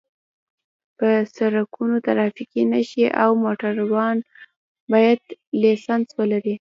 [0.97, 4.17] په سرکونو ټرافیکي نښې او موټروان
[4.91, 5.21] باید
[5.61, 6.55] لېسنس ولري